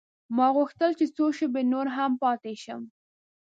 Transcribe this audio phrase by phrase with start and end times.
[0.35, 2.81] ما غوښتل چې څو شپې نور هم پاته شم.